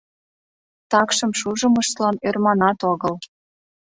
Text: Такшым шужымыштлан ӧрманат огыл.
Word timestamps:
Такшым 0.91 1.31
шужымыштлан 1.39 2.15
ӧрманат 2.27 2.79
огыл. 2.91 3.15